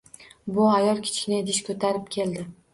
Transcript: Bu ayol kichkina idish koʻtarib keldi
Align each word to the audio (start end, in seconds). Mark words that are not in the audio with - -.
Bu 0.55 0.65
ayol 0.77 1.03
kichkina 1.09 1.43
idish 1.45 1.63
koʻtarib 1.71 2.11
keldi 2.19 2.51